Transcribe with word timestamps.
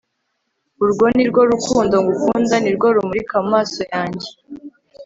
urwo 0.83 1.05
nirwo 1.15 1.41
rukundo 1.51 1.95
ngukunda 2.03 2.55
nirwo 2.59 2.87
rumurika 2.95 3.35
mu 3.43 3.47
maso 3.55 3.81
yanjye 3.93 4.29